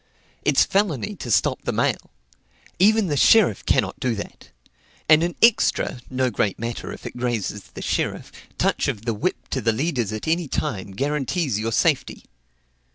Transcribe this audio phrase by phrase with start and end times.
[0.43, 2.09] It's felony to stop the mail;
[2.79, 4.49] even the sheriff cannot do that.
[5.07, 9.47] And an extra (no great matter if it grazes the sheriff) touch of the whip
[9.49, 12.23] to the leaders at any time guarantees your safety."